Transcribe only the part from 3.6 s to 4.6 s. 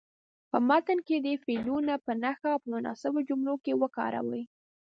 کې وکاروئ.